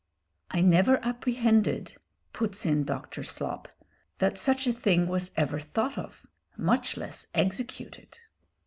"I 0.49 0.61
never 0.61 0.97
apprehended," 1.05 1.97
puts 2.33 2.65
in 2.65 2.85
Dr. 2.85 3.21
Slop, 3.21 3.67
"that 4.17 4.35
such 4.35 4.65
a 4.65 4.73
thing 4.73 5.07
was 5.07 5.31
ever 5.37 5.59
thought 5.59 5.95
of 5.95 6.25
much 6.57 6.97
less 6.97 7.27
executed." 7.35 8.17